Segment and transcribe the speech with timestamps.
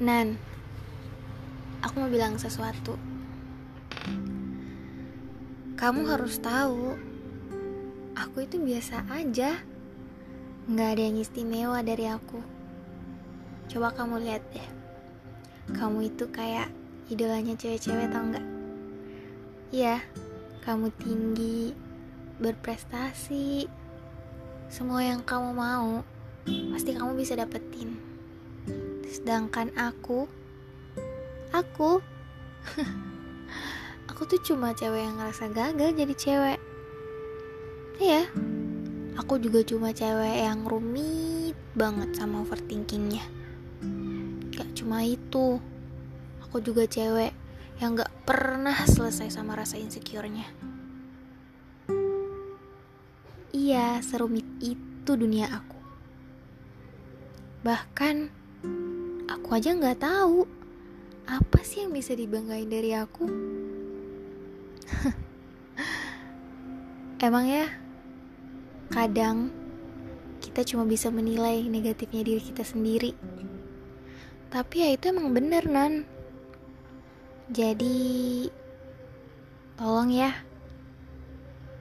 [0.00, 0.40] Nan,
[1.84, 2.96] aku mau bilang sesuatu.
[5.76, 6.96] Kamu harus tahu,
[8.16, 9.60] aku itu biasa aja.
[10.64, 12.40] Nggak ada yang istimewa dari aku.
[13.68, 14.68] Coba kamu lihat deh.
[15.76, 16.72] Kamu itu kayak
[17.12, 18.46] idolanya cewek-cewek tau nggak?
[19.76, 20.00] Iya,
[20.64, 21.76] kamu tinggi,
[22.40, 23.68] berprestasi,
[24.72, 26.00] semua yang kamu mau,
[26.72, 28.11] pasti kamu bisa dapetin.
[29.08, 30.26] Sedangkan aku,
[31.50, 31.98] aku,
[34.10, 36.60] aku tuh cuma cewek yang ngerasa gagal jadi cewek.
[38.02, 38.26] Iya,
[39.14, 43.24] aku juga cuma cewek yang rumit banget sama overthinkingnya.
[44.52, 45.62] Gak cuma itu,
[46.44, 47.32] aku juga cewek
[47.80, 50.46] yang gak pernah selesai sama rasa insecure-nya.
[53.52, 55.78] Iya, serumit itu dunia aku.
[57.62, 58.16] Bahkan,
[59.28, 60.48] aku aja gak tahu
[61.26, 63.26] apa sih yang bisa dibanggain dari aku.
[67.22, 67.70] Emang ya,
[68.90, 69.54] kadang
[70.42, 73.14] kita cuma bisa menilai negatifnya diri kita sendiri.
[74.50, 76.04] Tapi ya itu emang bener, Nan.
[77.48, 78.50] Jadi,
[79.78, 80.34] tolong ya.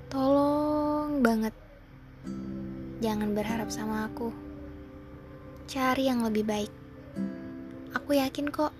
[0.07, 1.51] Tolong banget.
[3.01, 4.29] Jangan berharap sama aku.
[5.67, 6.80] Cari yang lebih baik.
[8.11, 8.75] Aku yakin kok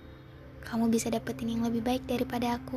[0.68, 2.76] kamu bisa dapetin yang lebih baik daripada aku.